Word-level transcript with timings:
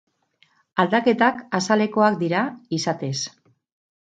Aldaketak 0.83 1.43
azalekoak 1.59 2.17
dira, 2.25 2.41
izatez. 2.79 3.17